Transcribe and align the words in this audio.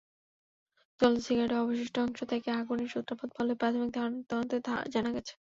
জ্বলন্ত 0.99 1.19
সিগারেটের 1.25 1.61
অবশিষ্টাংশ 1.63 2.17
থেকে 2.31 2.49
আগুনের 2.59 2.91
সূত্রপাত 2.93 3.29
বলে 3.37 3.53
প্রাথমিক 3.55 3.89
তদন্তে 4.29 4.55
জানা 4.93 5.09
গেছে। 5.15 5.33